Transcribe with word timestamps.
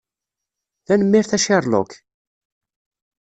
Tanemmirt 0.85 1.31
a 1.37 1.37
Sherlock! 1.43 1.91